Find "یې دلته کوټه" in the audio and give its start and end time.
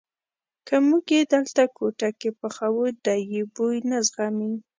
1.15-2.09